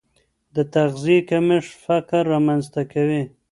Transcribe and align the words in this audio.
د 0.55 0.57
تغذیې 0.73 1.17
کمښت 1.29 1.71
فقر 1.85 2.23
رامنځته 2.33 2.81
کوي. 2.93 3.23